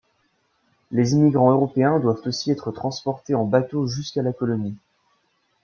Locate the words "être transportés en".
2.49-3.45